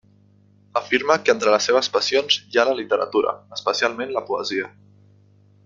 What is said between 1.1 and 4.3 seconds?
que entre les seves passions hi ha la literatura, especialment la